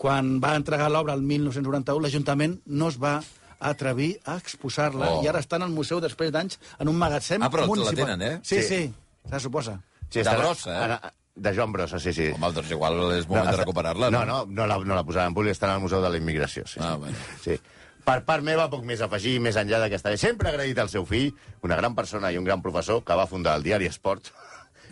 [0.00, 3.18] Quan va entregar l'obra el 1991, l'Ajuntament no es va
[3.60, 5.22] atrevir a exposar-la Oh.
[5.22, 8.06] i ara està en el museu després d'anys en un magatzem Ah, però la municipal.
[8.16, 8.40] tenen, eh?
[8.42, 8.68] Sí, Sí.
[8.68, 8.94] sí,
[9.28, 9.80] se suposa.
[10.10, 10.84] De estarà- Brossa, eh?
[10.84, 12.26] ara- De Joan Brossa, sí, sí.
[12.34, 14.44] Home, doncs igual és moment de està- recuperar-la, No, no?
[14.44, 16.66] no, no la, no la posaran en públic, està al Museu de la Immigració.
[16.66, 16.98] Sí, Ah, sí.
[16.98, 17.16] bueno.
[17.44, 17.60] sí.
[18.04, 20.16] Per part meva, poc més afegir, més enllà d'aquesta...
[20.16, 21.32] Sempre agraït al seu fill,
[21.62, 24.32] una gran persona i un gran professor, que va fundar el diari Esport,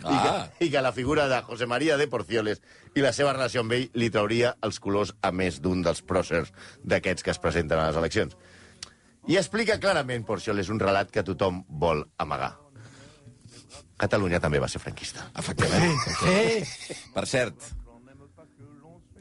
[0.03, 0.09] Ah.
[0.55, 2.61] i, que, i que la figura de José María de Porcioles
[2.95, 6.53] i la seva relació amb ell li trauria els colors a més d'un dels pròcers
[6.83, 8.37] d'aquests que es presenten a les eleccions.
[9.29, 12.55] I explica clarament, Porcioles, un relat que tothom vol amagar.
[13.99, 15.27] Catalunya també va ser franquista.
[15.37, 15.99] Efectivament.
[16.21, 17.03] Sí.
[17.13, 17.67] Per cert,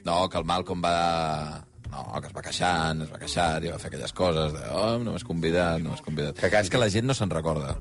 [0.08, 1.64] no, que el Malcolm va...
[1.88, 4.98] No, que es va queixant, es va queixar i va fer aquelles coses de, oh,
[5.00, 6.36] no m'has convidat, no m'has convidat.
[6.36, 6.68] Que canti.
[6.68, 7.78] És que la gent no se'n recorda.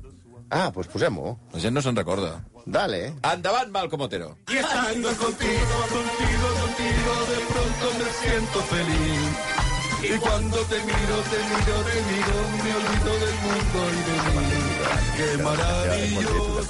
[0.48, 1.34] Ah, doncs posem-ho.
[1.52, 2.38] La gent no se'n recorda.
[2.68, 3.14] Dale.
[3.22, 4.36] Endavant, Malcom Otero.
[4.46, 9.32] Y estando contigo, contigo, contigo, de pronto me siento feliz.
[10.02, 14.77] Y cuando te miro, te miro, te miro, me olvido del mundo y de mí.
[15.16, 16.66] Qué maravilloso.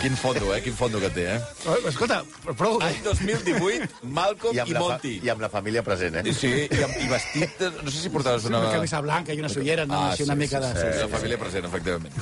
[0.00, 0.60] Quin fondo, eh?
[0.62, 1.40] Quin fondo que té, eh?
[1.68, 2.22] Oh, Escolta,
[2.58, 2.78] prou...
[2.82, 5.12] Any 2018, Malcolm I i, Monty.
[5.24, 6.32] I amb la família present, eh?
[6.34, 7.54] Sí, i, amb, i vestit...
[7.60, 8.60] De, no sé si portaves una...
[8.64, 10.00] Una camisa blanca i una sollera, no?
[10.10, 10.72] Així una mica de...
[10.74, 12.18] Sí, sí, la família present, efectivament.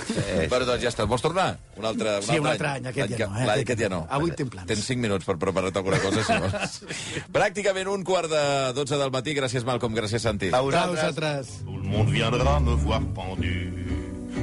[0.53, 1.07] Però doncs ja està.
[1.11, 1.49] Vols tornar?
[1.79, 3.49] Un altre, un Sí, un altre altre any, aquest ja que- no, eh?
[3.49, 4.03] L'any aquest ja no.
[4.19, 4.69] Avui tinc plans.
[4.71, 6.79] Tens 5 minuts per preparar-te alguna cosa, si vols.
[7.39, 8.45] Pràcticament un quart de
[8.77, 9.35] 12 del matí.
[9.39, 9.97] Gràcies, Malcolm.
[9.99, 10.53] Gràcies, Santi.
[10.53, 11.01] A A vosaltres.
[11.01, 11.57] vosaltres.
[11.65, 13.57] Tout le monde viendra me voir pendu,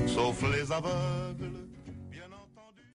[0.07, 1.58] sauf les aveugles